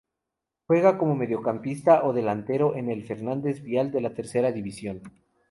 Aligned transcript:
Juega 0.65 0.97
como 0.97 1.13
Mediocampista 1.15 2.03
o 2.05 2.11
delantero 2.11 2.75
en 2.75 2.89
el 2.89 3.03
Fernández 3.05 3.61
Vial 3.61 3.91
de 3.91 4.01
la 4.01 4.15
Tercera 4.15 4.51
División. 4.51 5.03